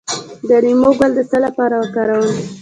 د 0.47 0.49
لیمو 0.63 0.89
ګل 0.99 1.11
د 1.17 1.19
څه 1.29 1.37
لپاره 1.45 1.75
وکاروم؟ 1.77 2.37